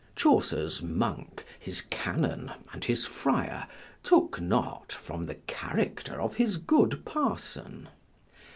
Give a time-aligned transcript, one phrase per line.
[0.15, 3.67] Chaucer's Monk, his Canon, and his Friar,
[4.01, 7.87] took not from the character of his Good Parson.